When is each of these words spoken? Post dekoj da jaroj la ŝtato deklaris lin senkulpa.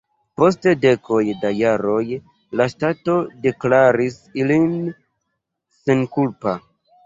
Post 0.41 0.63
dekoj 0.85 1.19
da 1.43 1.51
jaroj 1.57 1.99
la 2.61 2.67
ŝtato 2.75 3.19
deklaris 3.45 4.19
lin 4.51 4.69
senkulpa. 5.85 6.61